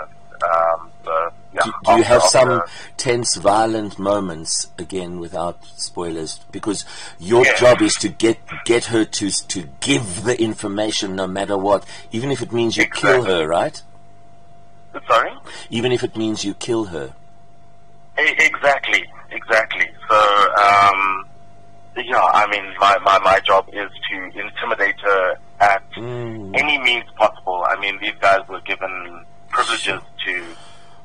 Do, 1.65 1.74
do 1.84 1.98
you 1.98 2.03
have 2.03 2.24
some 2.24 2.62
tense, 2.98 3.36
violent 3.36 3.98
moments 4.00 4.67
again, 4.77 5.19
without 5.19 5.57
spoilers? 5.77 6.39
Because 6.51 6.86
your 7.19 7.45
Yeah. 7.45 7.55
job 7.55 7.81
is 7.81 7.93
to 7.95 8.10
get 8.10 8.38
get 8.65 8.86
her 8.86 9.05
to 9.05 9.29
to 9.29 9.69
give 9.79 10.24
the 10.24 10.41
information, 10.41 11.15
no 11.15 11.27
matter 11.27 11.57
what, 11.57 11.84
even 12.12 12.31
if 12.31 12.41
it 12.41 12.51
means 12.51 12.77
you 12.77 12.86
kill 12.88 13.24
her, 13.24 13.48
right? 13.48 13.81
Sorry? 15.07 15.31
Even 15.69 15.91
if 15.91 16.03
it 16.03 16.15
means 16.15 16.45
you 16.45 16.53
kill 16.53 16.86
her. 16.86 17.13
Exactly, 18.17 19.03
exactly. 19.31 19.86
So, 20.10 20.15
um, 20.15 21.27
yeah, 21.98 22.22
I 22.22 22.48
mean, 22.48 22.63
my, 22.79 22.98
my, 23.00 23.19
my 23.19 23.39
job 23.41 23.67
is 23.74 23.89
to 24.10 24.39
intimidate 24.39 25.00
her 25.01 25.36
at 25.60 25.84
Mm. 25.98 26.57
any 26.57 26.77
means 26.79 27.05
possible. 27.17 27.65
I 27.67 27.79
mean, 27.79 27.98
these 28.01 28.15
guys 28.22 28.39
were 28.50 28.62
given 28.62 29.25
privileges 29.50 30.01
to, 30.25 30.45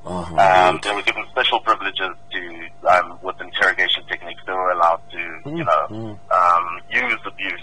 Oh, 0.05 0.25
um, 0.39 0.81
they 0.83 0.95
were 0.95 1.03
given 1.03 1.25
special 1.31 1.61
privileges 1.61 2.11
to, 2.33 2.69
um, 2.89 3.19
with 3.23 3.39
interrogation 3.41 4.03
techniques, 4.09 4.41
they 4.47 4.53
were 4.53 4.71
allowed 4.71 5.01
to, 5.11 5.51
you 5.51 5.63
know, 5.65 6.19
um, 6.31 6.81
use 6.91 7.21
abuse, 7.27 7.63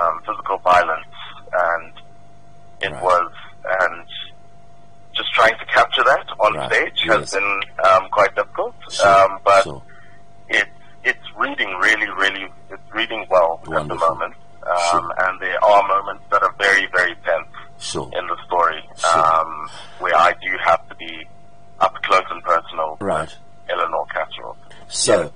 um, 0.00 0.20
physical 0.24 0.58
violence, 0.58 1.06
and 1.52 1.92
it 2.82 2.92
Right. 2.92 3.02
was, 3.02 3.32
and 3.80 4.06
just 5.12 5.32
trying 5.34 5.58
to 5.58 5.64
capture 5.66 6.04
that 6.04 6.26
on 6.38 6.54
Right, 6.54 6.72
stage 6.72 7.02
yes. 7.04 7.18
has 7.18 7.34
been 7.34 7.62
um, 7.84 8.08
quite 8.10 8.34
difficult. 8.36 8.74
Sure, 8.90 9.06
um, 9.08 9.38
but 9.44 9.64
sure. 9.64 9.82
it's 10.48 10.70
it's 11.04 11.26
reading 11.36 11.68
really, 11.80 12.08
really, 12.10 12.46
it's 12.70 12.92
reading 12.94 13.26
well 13.28 13.60
at 13.74 13.88
the 13.88 13.94
moment. 13.96 14.34
Um, 14.64 14.76
Sure. 14.92 15.14
And 15.18 15.40
there 15.40 15.62
are 15.64 15.82
moments 15.88 16.22
that 16.30 16.42
are 16.44 16.54
very, 16.56 16.86
very 16.86 17.16
tense 17.24 17.48
in 17.96 18.26
the 18.28 18.36
story, 18.46 18.88
um, 19.12 19.68
where 19.98 20.14
I 20.14 20.32
do 20.40 20.56
have 20.64 20.88
to 20.88 20.94
be 20.94 21.26
up 21.82 21.94
close 22.02 22.24
and 22.30 22.42
personal 22.42 22.96
Right. 23.00 23.34
Eleanor 23.68 24.06
So, 24.88 25.32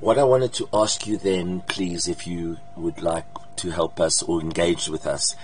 what 0.00 0.18
I 0.18 0.24
wanted 0.24 0.52
to 0.54 0.68
ask 0.72 1.06
you 1.06 1.16
then, 1.16 1.60
please, 1.62 2.08
if 2.08 2.26
you 2.26 2.58
would 2.76 3.02
like 3.02 3.24
to 3.56 3.70
help 3.70 4.00
us 4.00 4.22
or 4.22 4.40
engage 4.40 4.88
with 4.88 5.06
us, 5.06 5.34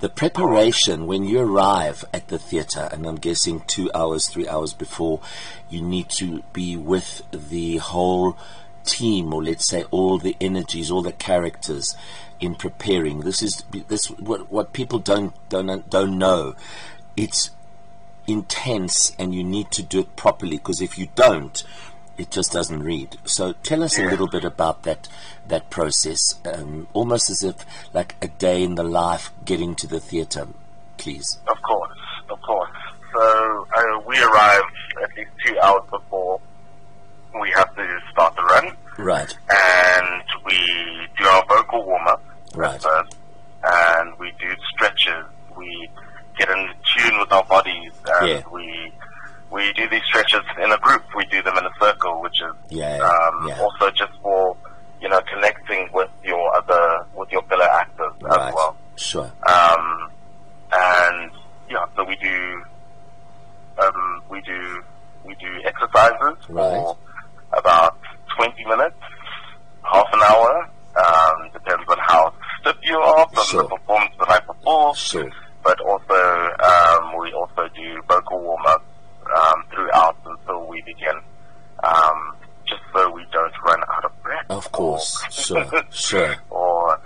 the 0.00 0.08
preparation 0.08 1.06
when 1.06 1.24
you 1.24 1.40
arrive 1.40 2.04
at 2.14 2.28
the 2.28 2.38
theatre, 2.38 2.88
and 2.90 3.06
I'm 3.06 3.16
guessing 3.16 3.60
two 3.66 3.90
hours, 3.94 4.28
three 4.28 4.48
hours 4.48 4.72
before, 4.72 5.20
you 5.68 5.82
need 5.82 6.08
to 6.10 6.42
be 6.54 6.76
with 6.76 7.22
the 7.32 7.76
whole 7.76 8.38
team, 8.84 9.34
or 9.34 9.44
let's 9.44 9.68
say 9.68 9.84
all 9.90 10.18
the 10.18 10.36
energies, 10.40 10.90
all 10.90 11.02
the 11.02 11.12
characters 11.12 11.94
in 12.40 12.54
preparing. 12.54 13.20
This 13.20 13.42
is 13.42 13.62
this 13.88 14.06
what 14.06 14.50
what 14.50 14.72
people 14.72 14.98
don't 14.98 15.34
don't 15.50 15.88
don't 15.90 16.16
know. 16.16 16.54
It's 17.16 17.50
intense, 18.26 19.14
and 19.18 19.34
you 19.34 19.42
need 19.44 19.70
to 19.72 19.82
do 19.82 20.00
it 20.00 20.16
properly 20.16 20.56
because 20.58 20.80
if 20.80 20.98
you 20.98 21.08
don't, 21.14 21.62
it 22.18 22.30
just 22.30 22.52
doesn't 22.52 22.82
read. 22.82 23.16
So 23.24 23.52
tell 23.62 23.82
us 23.82 23.98
a 23.98 24.04
little 24.04 24.28
bit 24.28 24.44
about 24.44 24.82
that 24.82 25.08
that 25.48 25.70
process, 25.70 26.18
um, 26.44 26.86
almost 26.92 27.30
as 27.30 27.42
if 27.42 27.56
like 27.94 28.14
a 28.22 28.28
day 28.28 28.62
in 28.62 28.74
the 28.76 28.84
life 28.84 29.32
getting 29.44 29.74
to 29.76 29.86
the 29.86 29.98
theatre, 30.00 30.46
please. 30.98 31.38
Of 31.48 31.60
course, 31.62 31.96
of 32.28 32.40
course. 32.42 32.70
So 33.12 33.66
uh, 33.76 34.00
we 34.06 34.20
arrive 34.22 34.62
at 35.02 35.16
least 35.16 35.30
two 35.44 35.58
hours 35.60 35.82
before 35.90 36.40
we 37.40 37.50
have 37.52 37.74
to 37.74 37.98
start 38.12 38.36
the 38.36 38.42
run, 38.42 38.76
Right, 38.98 39.36
and 39.48 40.22
we 40.44 40.56
do 41.18 41.24
our 41.26 41.44
vocal 41.48 41.84
warm 41.86 42.06
up 42.06 42.22
Right. 42.54 42.80
first, 42.82 43.16
and 43.64 44.16
we 44.18 44.32
do 44.38 44.52
stretches. 44.74 45.24
We 45.56 45.88
get 46.38 46.48
in 46.50 46.68
tune 46.96 47.18
with 47.18 47.32
our 47.32 47.44
bodies, 47.44 47.89
and 48.20 48.28
Yeah. 48.28 48.42
we 48.50 48.92
we 49.50 49.72
do 49.72 49.88
these 49.88 50.02
stretches 50.04 50.42
in 50.62 50.70
a 50.72 50.78
group. 50.78 51.02
We 51.16 51.24
do 51.26 51.42
them 51.42 51.56
in 51.58 51.64
a 51.66 51.70
circle, 51.80 52.20
which 52.22 52.40
is 52.40 52.54
Yeah, 52.68 52.98
um, 52.98 53.50
also 53.60 53.90
just 53.90 54.12
for 54.22 54.56
you 55.00 55.08
know 55.08 55.20
connecting 55.32 55.88
with 55.92 56.10
your 56.24 56.54
other 56.56 57.04
with 57.14 57.30
your 57.32 57.42
fellow 57.42 57.64
actors 57.64 58.12
right, 58.20 58.48
as 58.48 58.54
well. 58.54 58.76
sure, 58.96 59.32
Um, 59.46 60.10
and 60.72 61.30
yeah, 61.68 61.84
so 61.96 62.04
we 62.04 62.16
do 62.16 62.62
um, 63.78 64.22
we 64.30 64.40
do 64.42 64.82
we 65.24 65.34
do 65.36 65.48
exercises 65.64 66.36
Right. 66.48 66.70
for 66.76 66.96
about 67.52 67.98
twenty 68.36 68.64
minutes, 68.66 68.96
half 69.82 70.06
an 70.12 70.20
hour. 70.22 70.70
Um, 70.96 71.50
depends 71.52 71.84
on 71.88 71.98
how 72.00 72.32
stiff 72.60 72.76
you 72.82 72.98
are 72.98 73.26
from 73.32 73.44
Sure. 73.44 73.62
the 73.62 73.68
performance 73.68 74.12
the 74.18 74.26
night 74.26 74.44
before. 74.46 74.94
sure, 74.96 75.30
But 75.62 75.80
also 75.80 76.14
um, 76.60 77.16
we 77.18 77.32
also 77.32 77.68
do 77.76 78.02
vocal 78.08 78.40
warm 78.40 78.66
ups 78.66 78.84
um, 79.36 79.62
throughout 79.72 80.16
until 80.26 80.66
we 80.66 80.82
begin, 80.82 81.14
um, 81.84 82.36
just 82.66 82.82
so 82.92 83.08
we 83.12 83.24
don't 83.32 83.52
run 83.64 83.80
out 83.88 84.04
of 84.04 84.22
breath. 84.22 84.44
of 84.50 84.69
course, 84.80 85.22
sure, 85.30 85.66
sure, 85.90 86.36
or 86.50 86.98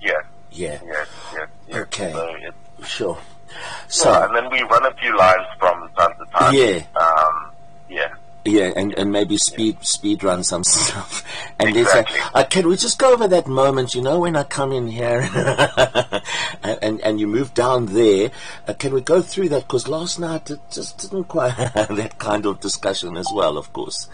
yeah, 0.00 0.12
yeah, 0.50 0.78
yes, 0.84 1.08
yes, 1.34 1.48
yes. 1.68 1.76
Okay. 1.78 2.12
So 2.12 2.34
it's 2.40 2.88
sure. 2.88 3.18
yeah, 3.50 3.54
So 3.88 4.22
and 4.22 4.34
then 4.36 4.50
we 4.50 4.62
run 4.62 4.86
a 4.86 4.92
few 4.94 5.16
lines 5.16 5.46
from 5.58 5.88
time 5.98 6.12
to 6.18 6.24
time. 6.32 6.54
Yeah. 6.54 6.82
Um, 6.96 7.50
yeah. 7.90 8.14
yeah, 8.44 8.72
and, 8.76 8.94
and 8.94 9.10
maybe 9.12 9.36
speed 9.36 9.76
speed 9.84 10.22
run 10.24 10.42
some 10.44 10.64
stuff. 10.76 11.22
And 11.58 11.76
Exactly. 11.76 12.18
uh, 12.34 12.44
can 12.44 12.68
we 12.68 12.76
just 12.76 12.98
go 12.98 13.12
over 13.12 13.28
that 13.28 13.46
moment? 13.46 13.94
You 13.94 14.02
know, 14.02 14.20
when 14.20 14.36
I 14.36 14.44
come 14.44 14.72
in 14.72 14.86
here, 14.86 15.20
and, 16.62 16.78
and 16.82 17.00
and 17.02 17.20
you 17.20 17.26
move 17.26 17.52
down 17.54 17.86
there. 17.86 18.30
Uh, 18.66 18.72
can 18.74 18.92
we 18.94 19.00
go 19.00 19.20
through 19.22 19.48
that? 19.50 19.62
Because 19.62 19.88
last 19.88 20.18
night 20.18 20.50
it 20.50 20.60
just 20.70 20.98
didn't 20.98 21.24
quite 21.24 21.52
have 21.76 21.94
that 21.96 22.18
kind 22.18 22.46
of 22.46 22.60
discussion 22.60 23.16
as 23.16 23.28
well. 23.34 23.58
Of 23.58 23.72
course. 23.72 24.08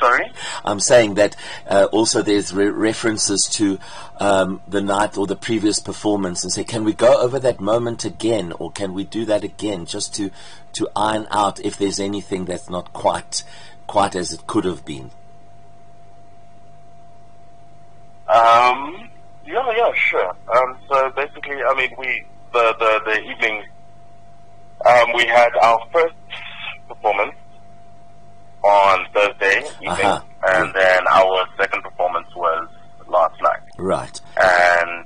Sorry. 0.00 0.32
I'm 0.64 0.80
saying 0.80 1.14
that 1.14 1.36
uh, 1.68 1.86
also 1.92 2.22
there's 2.22 2.54
re- 2.54 2.70
references 2.70 3.46
to 3.52 3.78
um, 4.18 4.62
the 4.66 4.80
night 4.80 5.18
or 5.18 5.26
the 5.26 5.36
previous 5.36 5.78
performance 5.78 6.42
and 6.42 6.50
say, 6.52 6.64
can 6.64 6.84
we 6.84 6.94
go 6.94 7.20
over 7.20 7.38
that 7.38 7.60
moment 7.60 8.04
again 8.04 8.52
or 8.58 8.72
can 8.72 8.94
we 8.94 9.04
do 9.04 9.26
that 9.26 9.44
again 9.44 9.84
just 9.84 10.14
to, 10.14 10.30
to 10.72 10.88
iron 10.96 11.26
out 11.30 11.60
if 11.60 11.76
there's 11.76 12.00
anything 12.00 12.46
that's 12.46 12.70
not 12.70 12.92
quite 12.92 13.44
quite 13.86 14.14
as 14.14 14.32
it 14.32 14.46
could 14.46 14.64
have 14.64 14.84
been? 14.84 15.10
Um, 18.28 19.10
yeah, 19.44 19.70
yeah, 19.76 19.90
sure. 19.94 20.36
Um, 20.54 20.76
so 20.88 21.10
basically, 21.10 21.62
I 21.62 21.74
mean, 21.74 21.90
we 21.98 22.24
the 22.52 22.74
the, 22.78 23.00
the 23.04 23.20
evening 23.22 23.64
um, 24.86 25.12
we 25.14 25.26
had 25.26 25.50
our 25.56 25.80
first 25.92 26.14
performance 26.88 27.34
on 28.62 29.06
Thursday 29.14 29.58
evening, 29.82 29.88
Uh-huh. 29.88 30.20
and 30.48 30.72
then 30.74 31.00
our 31.08 31.46
second 31.58 31.82
performance 31.82 32.28
was 32.36 32.68
last 33.08 33.34
night. 33.42 33.60
Right. 33.78 34.20
And 34.40 35.04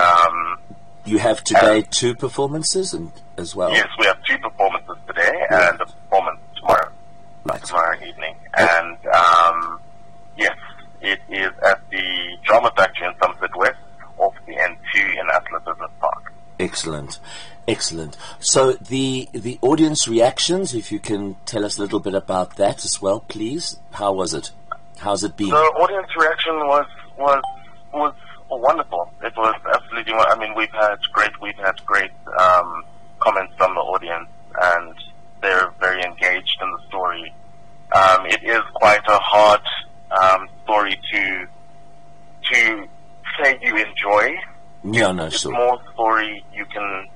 um, 0.00 0.58
You 1.04 1.18
have 1.18 1.42
today 1.44 1.82
two 1.90 2.14
performances 2.14 2.92
and 2.94 3.10
as 3.36 3.56
well. 3.56 3.70
yes, 3.72 3.88
we 3.98 4.06
have 4.06 4.22
two 4.24 4.38
Excellent. 17.70 18.16
So 18.40 18.72
the 18.72 19.28
the 19.32 19.58
audience 19.62 20.08
reactions, 20.08 20.74
if 20.74 20.90
you 20.90 20.98
can 20.98 21.36
tell 21.46 21.64
us 21.64 21.78
a 21.78 21.82
little 21.82 22.00
bit 22.00 22.14
about 22.14 22.56
that 22.56 22.84
as 22.84 23.00
well, 23.00 23.20
please. 23.20 23.78
How 23.92 24.12
was 24.12 24.34
it? 24.34 24.50
How's 24.98 25.22
it 25.24 25.36
been? 25.36 25.50
The 25.50 25.56
audience 25.56 26.08
reaction 26.16 26.56
was 26.66 26.86
was 27.16 27.42
was 27.92 28.14
wonderful. 28.50 29.12
It 29.22 29.36
was 29.36 29.54
absolutely. 29.72 30.14
I 30.14 30.36
mean, 30.38 30.54
we've 30.56 30.72
had 30.72 30.96
great 31.12 31.40
we've 31.40 31.56
had 31.56 31.84
great 31.86 32.10
um, 32.38 32.84
comments 33.20 33.54
from 33.56 33.74
the 33.74 33.80
audience, 33.80 34.28
and 34.60 34.94
they're 35.40 35.72
very 35.78 36.02
engaged 36.02 36.58
in 36.60 36.70
the 36.72 36.80
story. 36.88 37.34
Um, 37.94 38.26
it 38.26 38.42
is 38.42 38.62
quite 38.74 39.06
a 39.08 39.18
hard 39.18 39.62
um, 40.10 40.48
story 40.64 41.00
to 41.12 41.46
to 42.52 42.88
say 43.40 43.58
you 43.62 43.76
enjoy. 43.76 44.36
yeah, 44.84 45.12
no, 45.12 45.26
it's 45.26 45.40
sure. 45.40 45.52
more 45.52 45.78
story 45.92 46.44
you 46.52 46.64
can. 46.66 47.06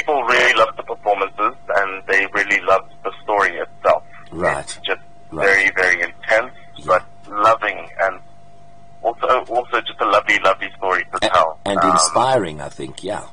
People 0.00 0.22
really 0.24 0.54
loved 0.54 0.78
the 0.78 0.82
performances, 0.82 1.54
and 1.76 2.02
they 2.06 2.26
really 2.32 2.58
loved 2.62 2.90
the 3.04 3.12
story 3.22 3.54
itself. 3.58 4.02
Right. 4.30 4.60
It's 4.60 4.76
just 4.78 5.00
Right. 5.30 5.44
very, 5.46 5.70
very 5.72 6.02
intense, 6.02 6.54
but 6.86 7.02
loving, 7.28 7.86
and 8.00 8.18
also 9.02 9.44
also 9.50 9.78
just 9.82 10.00
a 10.00 10.06
lovely, 10.06 10.38
lovely 10.38 10.70
story 10.78 11.04
to 11.12 11.18
tell. 11.28 11.58
and 11.66 11.78
Um, 11.80 11.90
inspiring, 11.90 12.62
I 12.62 12.70
think. 12.70 13.04
Yeah, 13.04 13.24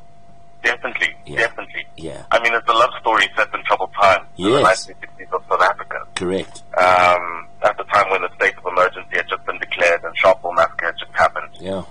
Definitely, 0.61 1.15
Yeah. 1.25 1.39
definitely. 1.47 1.87
yeah, 1.95 2.23
I 2.31 2.39
mean, 2.39 2.53
it's 2.53 2.67
a 2.67 2.73
love 2.73 2.89
story 2.99 3.29
set 3.37 3.47
in 3.53 3.63
troubled 3.63 3.93
times. 3.93 4.25
in 4.37 4.43
the 4.51 4.59
Yes. 4.59 4.63
1960s 4.89 5.31
of 5.31 5.41
South 5.49 5.61
Africa. 5.61 6.05
correct. 6.15 6.63
Um, 6.77 7.47
at 7.63 7.77
the 7.77 7.85
time 7.85 8.09
when 8.09 8.21
the 8.23 8.29
state 8.35 8.57
of 8.57 8.65
emergency 8.65 9.15
had 9.15 9.29
just 9.29 9.45
been 9.45 9.57
declared 9.59 10.03
and 10.03 10.13
Sharpeville 10.17 10.53
massacre 10.55 10.87
had 10.87 10.97
just 10.99 11.11
happened. 11.13 11.49
Yeah, 11.61 11.83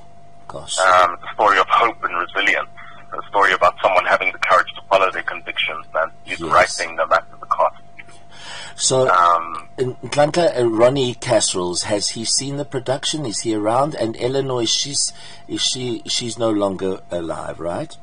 gosh. 0.48 0.78
Um, 0.78 1.16
a 1.26 1.32
story 1.32 1.58
of 1.58 1.66
hope 1.70 2.04
and 2.04 2.14
resilience. 2.18 2.68
A 3.12 3.22
story 3.28 3.52
about 3.52 3.74
someone 3.80 4.04
having 4.04 4.30
the 4.32 4.38
courage 4.38 4.66
to 4.74 4.82
follow 4.90 5.10
their 5.12 5.22
convictions 5.22 5.86
and 5.94 6.10
do 6.26 6.36
the 6.36 6.46
Yes. 6.46 6.54
right 6.54 6.68
thing 6.68 6.96
no 6.96 7.06
matter 7.06 7.24
the 7.40 7.46
cost. 7.46 7.76
So, 8.86 9.08
Um, 9.10 9.68
uh, 9.80 10.64
Ronnie 10.68 11.14
Kasrils, 11.16 11.82
has 11.84 12.10
he 12.10 12.24
seen 12.24 12.56
the 12.56 12.64
production? 12.64 13.26
Is 13.26 13.40
he 13.40 13.52
around? 13.54 13.96
And 13.96 14.16
Eleanor, 14.20 14.62
is 14.62 14.70
she's 14.70 15.12
is 15.48 15.60
she 15.60 16.02
she's 16.06 16.38
no 16.38 16.50
longer 16.50 17.00
alive, 17.10 17.58
right? 17.58 17.96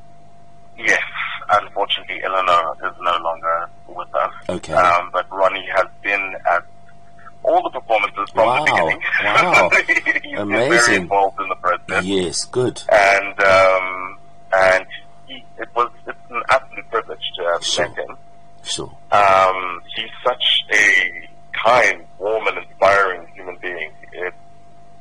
yes, 0.78 1.02
unfortunately, 1.50 2.20
Eleanor 2.26 2.76
is 2.86 2.96
no 3.00 3.16
longer 3.28 3.70
with 3.88 4.14
us. 4.16 4.34
Okay. 4.50 4.74
Um, 4.74 5.10
but 5.14 5.26
Ronnie 5.32 5.66
has 5.74 5.88
been 6.02 6.36
at 6.52 6.66
all 7.44 7.62
the 7.64 7.70
performances 7.80 8.30
from 8.34 8.46
Wow. 8.48 8.66
the 8.66 8.72
beginning. 8.72 9.02
Wow. 9.24 9.70
He's 10.24 10.40
Amazing. 10.40 10.70
very 10.86 10.96
involved 10.98 11.40
in 11.40 11.48
the 11.48 11.56
process. 11.56 12.04
Yes, 12.04 12.44
good. 12.46 12.82
And, 12.92 13.40
um, 13.42 14.18
and 14.54 14.86
he, 15.28 15.46
it 15.60 15.70
was, 15.76 15.90
it's 16.08 16.18
an 16.30 16.42
absolute 16.50 16.90
privilege 16.92 17.24
to 17.38 17.44
have 17.54 17.64
Sure. 17.66 17.88
met 17.88 17.98
him. 18.00 18.18
Sure. 18.64 18.92
Um, 19.12 19.73
he's 19.96 20.10
such 20.26 20.64
a 20.72 21.28
kind, 21.64 22.04
warm, 22.20 22.48
and 22.48 22.58
inspiring 22.60 23.28
human 23.36 23.58
being. 23.62 23.92
It, 24.14 24.34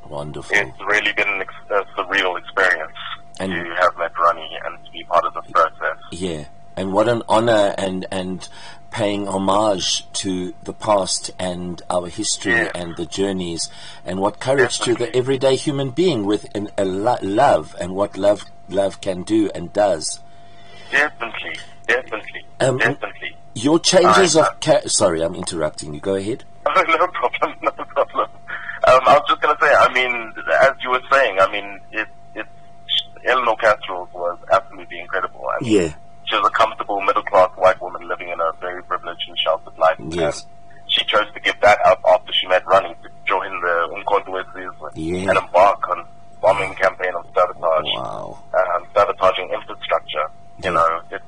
Wonderful. 0.07 0.55
it's 0.55 0.79
really 0.87 1.13
been 1.13 1.27
an 1.29 1.41
ex- 1.41 1.53
a 1.69 1.83
surreal 1.97 2.37
experience 2.39 2.97
And- 3.39 3.51
to 3.51 3.75
have 3.81 3.97
met 3.97 4.17
Ronnie 4.17 4.57
and 4.65 4.83
to 4.85 4.91
be 4.91 5.03
part 5.05 5.25
of 5.25 5.33
the 5.33 5.41
process. 5.51 5.97
Yeah, 6.11 6.45
and 6.75 6.93
what 6.93 7.07
an 7.09 7.23
honor 7.29 7.73
and 7.77 8.05
and 8.11 8.47
paying 8.91 9.27
homage 9.27 10.05
to 10.13 10.53
the 10.63 10.73
past 10.73 11.31
and 11.39 11.81
our 11.89 12.07
history 12.09 12.51
Yes. 12.53 12.71
and 12.75 12.95
the 12.95 13.07
journeys, 13.07 13.69
and 14.05 14.19
what 14.19 14.39
courage 14.39 14.77
to 14.81 14.93
the 14.93 15.15
everyday 15.15 15.55
human 15.55 15.89
being 15.89 16.25
with 16.25 16.45
an, 16.55 16.69
a 16.77 16.85
lo- 16.85 17.17
love 17.23 17.75
and 17.79 17.95
what 17.95 18.15
love 18.17 18.45
love 18.69 19.01
can 19.01 19.23
do 19.23 19.49
and 19.55 19.73
does. 19.73 20.19
Definitely, 20.91 21.55
definitely, 21.87 22.45
Um, 22.59 22.77
definitely. 22.77 23.12
Your 23.55 23.79
changes 23.79 24.35
of 24.35 24.59
ca- 24.61 24.87
sorry, 24.87 25.21
I'm 25.23 25.35
interrupting 25.35 25.93
you. 25.93 25.99
Go 25.99 26.15
ahead. 26.15 26.43
no 26.65 27.07
problem, 27.07 27.55
no 27.61 27.71
problem. 27.71 28.29
Um, 28.87 28.99
I 29.07 29.13
was 29.17 29.23
just 29.29 29.41
going 29.41 29.55
to 29.55 29.63
say, 29.65 29.73
I 29.73 29.93
mean, 29.93 30.33
as 30.61 30.73
you 30.81 30.89
were 30.89 31.01
saying, 31.11 31.39
I 31.39 31.51
mean, 31.51 31.79
it, 31.91 32.07
it, 32.35 32.45
Eleanor 33.25 33.55
Kasrils 33.57 34.11
was 34.13 34.37
absolutely 34.51 34.99
incredible. 34.99 35.45
I 35.49 35.63
mean, 35.63 35.71
Yeah. 35.73 35.93
She 36.25 36.35
was 36.37 36.47
a 36.47 36.51
comfortable 36.51 37.01
middle 37.01 37.21
class 37.23 37.49
white 37.57 37.79
woman 37.81 38.07
living 38.07 38.29
in 38.29 38.39
a 38.39 38.51
very 38.59 38.81
privileged 38.83 39.27
and 39.27 39.37
sheltered 39.37 39.77
life. 39.77 39.97
Yes. 40.09 40.43
And 40.71 40.89
she 40.91 41.03
chose 41.05 41.25
to 41.33 41.39
give 41.41 41.55
that 41.61 41.77
up 41.85 42.01
after 42.09 42.31
she 42.33 42.47
met 42.47 42.65
Ronnie 42.65 42.95
to 43.03 43.09
join 43.27 43.51
the 43.61 43.89
Umkhonto 43.93 44.91
Yeah. 44.95 45.29
and 45.29 45.37
embark 45.37 45.87
on 45.89 46.05
bombing 46.41 46.73
campaign 46.75 47.11
of 47.15 47.25
sabotage, 47.35 47.85
Wow. 47.95 48.39
um, 48.53 48.83
sabotaging 48.95 49.49
infrastructure. 49.53 50.25
Yeah. 50.59 50.69
You 50.69 50.73
know, 50.75 51.01
it, 51.11 51.21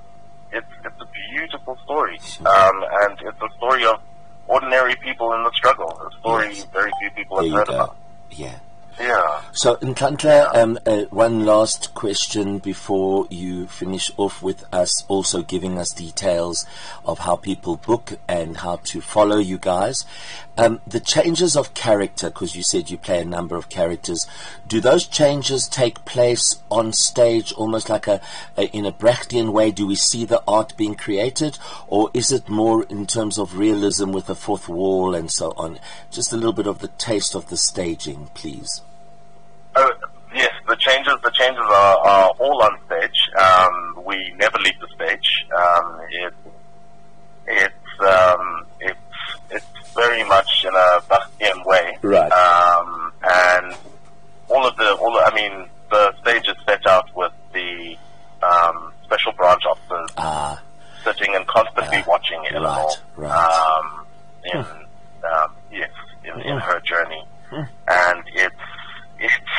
it's 0.54 0.68
it's 0.86 1.02
a 1.02 1.06
beautiful 1.34 1.78
story, 1.84 2.18
um, 2.46 2.84
and 3.02 3.20
it's 3.22 3.42
a 3.42 3.50
story 3.58 3.86
of 3.86 4.00
ordinary 4.48 4.96
people 4.96 5.34
in 5.34 5.44
the 5.44 5.52
struggle. 5.54 5.90
A 6.10 6.18
story 6.20 6.48
Yes. 6.48 6.66
There 7.42 7.50
you 7.50 7.56
heard 7.56 7.68
go. 7.68 7.74
about. 7.76 7.98
Yeah. 8.32 8.60
So, 9.58 9.78
Ntlanhla, 9.78 10.54
um, 10.54 10.78
uh, 10.86 11.04
one 11.12 11.46
last 11.46 11.94
question 11.94 12.60
before 12.60 13.26
you 13.30 13.68
finish 13.68 14.12
off 14.18 14.44
with 14.44 14.66
us, 14.74 15.06
also 15.08 15.44
giving 15.44 15.78
us 15.78 15.94
details 15.94 16.66
of 17.06 17.20
how 17.20 17.38
people 17.38 17.78
book 17.78 18.20
and 18.28 18.58
how 18.58 18.76
to 18.84 19.00
follow 19.00 19.38
you 19.38 19.58
guys. 19.58 20.04
Um, 20.58 20.82
the 20.86 21.00
changes 21.00 21.56
of 21.56 21.74
character, 21.74 22.30
because 22.30 22.58
you 22.58 22.64
said 22.64 22.90
you 22.90 22.98
play 22.98 23.22
a 23.22 23.26
number 23.26 23.56
of 23.56 23.70
characters, 23.70 24.28
do 24.68 24.82
those 24.82 25.08
changes 25.08 25.70
take 25.70 26.04
place 26.04 26.60
on 26.70 26.92
stage 26.92 27.54
almost 27.54 27.90
like 27.90 28.08
a, 28.08 28.20
a 28.58 28.66
in 28.76 28.86
a 28.86 28.92
Brechtian 28.92 29.54
way? 29.54 29.72
Do 29.72 29.88
we 29.88 29.96
see 29.96 30.26
the 30.26 30.44
art 30.46 30.76
being 30.76 30.96
created, 30.96 31.58
or 31.88 32.12
is 32.14 32.30
it 32.30 32.50
more 32.50 32.84
in 32.84 33.06
terms 33.08 33.40
of 33.40 33.58
realism 33.58 34.12
with 34.12 34.26
the 34.26 34.36
fourth 34.36 34.68
wall 34.68 35.16
and 35.16 35.32
so 35.32 35.54
on? 35.56 35.80
Just 36.12 36.34
a 36.34 36.36
little 36.36 36.52
bit 36.52 36.68
of 36.68 36.80
the 36.80 36.90
taste 36.90 37.36
of 37.36 37.48
the 37.48 37.56
staging, 37.56 38.28
please. 38.34 38.82
Oh, 39.78 39.92
yes, 40.34 40.52
the 40.68 40.76
changes 40.78 41.14
the 41.24 41.32
changes 41.32 41.62
are, 41.64 41.98
are 41.98 42.30
all 42.40 42.64
on 42.64 42.78
stage. 42.88 43.30
Um, 43.38 44.04
we 44.06 44.34
never 44.38 44.58
leave 44.60 44.80
the 44.80 44.88
stage. 44.96 45.46
Um, 45.56 46.00
it, 46.10 46.34
it's 47.48 48.00
um, 48.08 48.66
it's 48.80 49.00
it's 49.52 49.94
very 49.94 50.24
much 50.24 50.64
in 50.66 50.74
a 50.76 51.02
Brechtian 51.10 51.66
way. 51.66 51.98
Right. 52.02 52.32
Um, 52.32 53.12
and 53.24 53.76
all 54.50 54.66
of 54.66 54.76
the 54.78 54.94
all 54.96 55.14
the, 55.14 55.20
I 55.26 55.36
mean 55.36 55.68
the 55.90 56.14
stage 56.22 56.48
is 56.48 56.56
set 56.68 56.86
out 56.88 57.10
with 57.16 57.32
the 57.54 57.96
um, 58.44 58.92
special 59.04 59.32
branch 59.34 59.62
officers 59.70 60.10
Ah, 60.18 60.62
sitting 61.04 61.36
and 61.36 61.46
constantly 61.48 62.00
Ah, 62.00 62.04
watching 62.08 62.44
Eleanor. 62.52 62.88
right, 63.18 63.30
right. 63.30 63.80
Um, 63.80 64.06
in 64.46 64.60
um, 64.60 65.52
yes, 65.72 65.90
in, 66.24 66.40
in 66.42 66.58
her 66.60 66.80
journey, 66.82 67.24
and 67.88 68.24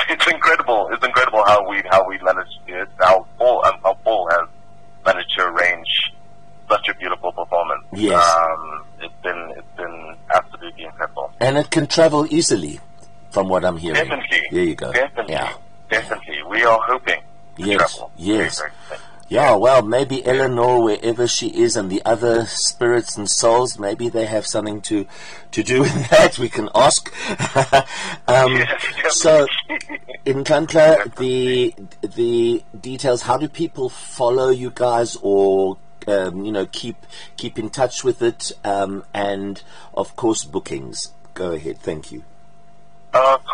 it's 0.10 0.26
incredible. 0.26 0.88
It's 0.92 1.04
incredible 1.04 1.42
how 1.46 1.68
we 1.68 1.82
how 1.90 2.06
we 2.08 2.18
managed 2.22 2.50
to 2.66 2.72
do 2.72 2.78
it. 2.82 2.88
How 2.98 3.26
Paul 3.38 3.64
um, 3.66 3.74
how 3.82 3.94
Paul 4.04 4.28
has 4.30 4.48
managed 5.04 5.30
to 5.36 5.44
arrange 5.46 6.12
such 6.68 6.88
a 6.88 6.94
beautiful 6.94 7.32
performance. 7.32 7.84
Yes. 7.92 8.36
Um, 8.36 8.84
it's 9.00 9.14
been 9.22 9.52
it's 9.56 9.76
been 9.76 10.16
absolutely 10.34 10.84
incredible. 10.84 11.32
and 11.40 11.56
it 11.58 11.70
can 11.70 11.86
travel 11.86 12.26
easily, 12.30 12.80
from 13.30 13.48
what 13.48 13.64
I'm 13.64 13.76
hearing. 13.76 14.02
Definitely. 14.02 14.42
There 14.50 14.64
you 14.64 14.74
go. 14.74 14.92
Definitely. 14.92 15.34
Yeah. 15.34 15.52
Definitely. 15.90 16.38
We 16.48 16.64
are 16.64 16.80
hoping 16.86 17.20
to 17.58 17.62
Yes, 17.64 17.76
travel. 17.94 18.10
yes. 18.16 18.58
Very, 18.58 18.70
very. 18.70 18.75
Yeah, 19.28 19.56
well, 19.56 19.82
maybe 19.82 20.24
Eleanor, 20.24 20.82
wherever 20.84 21.26
she 21.26 21.48
is, 21.48 21.76
and 21.76 21.90
the 21.90 22.00
other 22.04 22.46
spirits 22.46 23.16
and 23.16 23.28
souls, 23.28 23.76
maybe 23.76 24.08
they 24.08 24.26
have 24.26 24.46
something 24.46 24.80
to 24.82 25.06
to 25.50 25.62
do 25.64 25.80
with 25.82 26.10
that. 26.10 26.38
We 26.38 26.48
can 26.48 26.68
ask. 26.74 27.12
um, 28.28 28.62
so, 29.08 29.48
Ntlanhla, 30.24 31.16
the 31.16 31.74
the 32.02 32.62
details. 32.80 33.22
How 33.22 33.36
do 33.36 33.48
people 33.48 33.88
follow 33.88 34.50
you 34.50 34.70
guys, 34.72 35.16
or 35.20 35.76
um, 36.06 36.44
you 36.44 36.52
know, 36.52 36.66
keep 36.66 37.04
keep 37.36 37.58
in 37.58 37.70
touch 37.70 38.04
with 38.04 38.22
it, 38.22 38.52
um, 38.64 39.04
and 39.12 39.60
of 39.94 40.14
course, 40.14 40.44
bookings. 40.44 41.08
Go 41.34 41.50
ahead. 41.50 41.78
Thank 41.78 42.12
you. 42.12 42.22
Of 43.12 43.44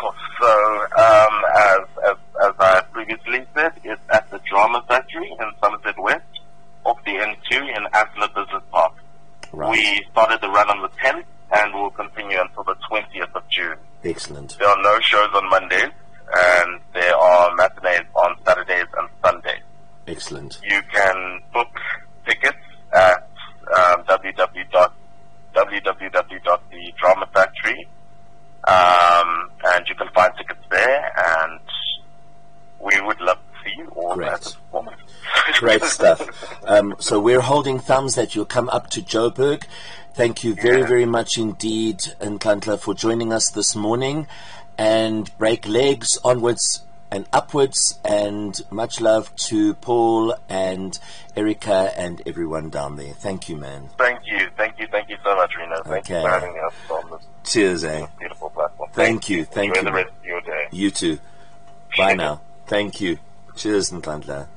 previously 3.03 3.45
said, 3.53 3.73
it's 3.83 4.01
at 4.11 4.31
the 4.31 4.39
Drama 4.49 4.83
Factory 4.87 5.29
in 5.29 5.51
Somerset 5.61 5.99
West, 5.99 6.23
off 6.85 6.97
the 7.05 7.11
N2 7.11 7.51
in 7.51 7.83
Asla 7.93 8.27
Business 8.33 8.63
Park. 8.71 8.93
Right. 9.51 9.71
We 9.71 10.05
started 10.11 10.39
the 10.41 10.49
run 10.49 10.69
on 10.69 10.81
the 10.81 10.89
10th 11.03 11.25
and 11.51 11.73
will 11.73 11.89
continue 11.91 12.39
until 12.39 12.63
the 12.63 12.75
20th 12.89 13.35
of 13.35 13.43
June. 13.49 13.75
Excellent. 14.03 14.57
There 14.57 14.67
are 14.67 14.81
no 14.81 14.99
shows 15.01 15.29
on 15.35 15.47
Mondays 15.49 15.91
and 16.35 16.79
there 16.93 17.15
are 17.15 17.53
matinees 17.55 18.07
on 18.15 18.35
Saturdays 18.45 18.87
and 18.97 19.07
Sundays. 19.23 19.61
Excellent. 20.07 20.59
You 20.63 20.81
can 20.91 21.39
book 21.53 21.69
tickets 22.25 22.57
at 22.93 23.29
um, 23.77 24.03
www. 24.03 24.91
www.thedramafactory 25.53 27.85
um, 28.65 29.51
and 29.65 29.87
you 29.87 29.93
can 29.95 30.07
find 30.15 30.33
tickets 30.37 30.65
there 30.71 31.11
and 31.15 31.59
we 32.83 32.99
would 33.01 33.19
love 33.21 33.37
to 33.37 33.53
see 33.63 33.73
you 33.77 33.87
all 33.95 34.02
Great. 34.17 34.31
at 34.31 34.41
the 34.41 34.49
performance. 34.51 35.01
Great 35.59 35.83
stuff. 35.83 36.63
Um, 36.67 36.95
so 36.99 37.19
we're 37.19 37.41
holding 37.41 37.79
thumbs 37.79 38.15
that 38.15 38.35
you'll 38.35 38.45
come 38.45 38.69
up 38.69 38.89
to 38.91 39.01
Joburg. 39.01 39.63
Thank 40.15 40.43
you 40.43 40.53
very, 40.53 40.83
very 40.83 41.05
much 41.05 41.37
indeed, 41.37 41.99
Ntlanhla, 42.21 42.79
for 42.79 42.93
joining 42.93 43.33
us 43.33 43.49
this 43.49 43.75
morning. 43.75 44.27
And 44.77 45.35
break 45.37 45.67
legs 45.67 46.17
onwards 46.23 46.81
and 47.11 47.25
upwards. 47.33 47.99
And 48.05 48.59
much 48.71 49.01
love 49.01 49.35
to 49.47 49.73
Paul 49.75 50.35
and 50.49 50.97
Erika 51.35 51.91
and 51.97 52.21
everyone 52.25 52.69
down 52.69 52.95
there. 52.95 53.13
Thank 53.13 53.49
you, 53.49 53.55
man. 53.57 53.89
Thank 53.97 54.19
you, 54.25 54.49
thank 54.57 54.79
you, 54.79 54.87
thank 54.87 55.09
you 55.09 55.17
so 55.23 55.35
much, 55.35 55.51
Reno. 55.57 55.81
Thank 55.83 56.09
you 56.09 56.15
Okay. 56.17 56.23
for 56.23 56.29
having 56.29 56.59
us 56.65 56.73
on 56.91 57.09
this 57.11 57.27
Cheers, 57.51 57.83
eh? 57.83 58.07
beautiful 58.19 58.49
platform. 58.51 58.89
Thank 58.93 59.29
you, 59.29 59.45
thank 59.45 59.75
Enjoy 59.75 59.81
you. 59.81 59.85
the 59.85 60.03
rest 60.03 60.13
of 60.19 60.25
your 60.25 60.41
day. 60.41 60.67
You 60.71 60.91
too. 60.91 61.19
Bye 61.97 62.13
now. 62.13 62.41
Thank 62.67 63.01
you. 63.01 63.17
Cheers, 63.55 63.91
Ntlanhla. 63.91 64.52